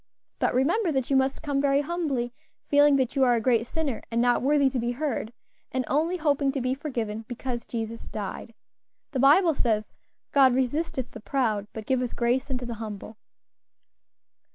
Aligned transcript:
But 0.39 0.55
remember 0.55 0.91
that 0.93 1.11
you 1.11 1.15
must 1.15 1.43
come 1.43 1.61
very 1.61 1.81
humbly; 1.81 2.33
feeling 2.65 2.95
that 2.95 3.15
you 3.15 3.23
are 3.23 3.35
a 3.35 3.39
great 3.39 3.67
sinner, 3.67 4.01
and 4.09 4.19
not 4.19 4.41
worthy 4.41 4.67
to 4.67 4.79
be 4.79 4.93
heard, 4.93 5.31
and 5.71 5.85
only 5.87 6.17
hoping 6.17 6.51
to 6.53 6.59
be 6.59 6.73
forgiven, 6.73 7.23
because 7.27 7.67
Jesus 7.67 8.07
died. 8.07 8.55
The 9.11 9.19
Bible 9.19 9.53
says, 9.53 9.93
'God 10.31 10.55
resisteth 10.55 11.11
the 11.11 11.19
proud, 11.19 11.67
but 11.71 11.85
giveth 11.85 12.15
grace 12.15 12.49
unto 12.49 12.65
the 12.65 12.73
humble.'" 12.81 13.15